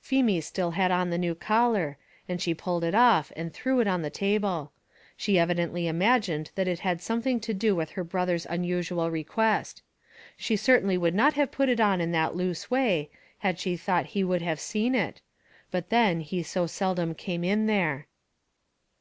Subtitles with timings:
[0.00, 1.98] Feemy still had on the new collar,
[2.28, 4.70] and she pulled it off and threw it on the table;
[5.16, 9.82] she evidently imagined that it had something to do with her brother's unusual request.
[10.36, 14.06] She certainly would not have put it on in that loose way, had she thought
[14.14, 15.20] he would have seen it;
[15.72, 18.06] but then he so seldom came in there.